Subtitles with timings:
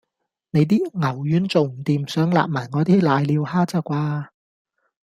[0.49, 4.29] 你啲牛丸做唔掂，想擸埋我啲攋尿蝦咋啩